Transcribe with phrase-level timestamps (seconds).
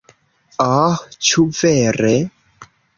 [0.65, 0.97] Oh
[1.29, 2.15] ĉu vere?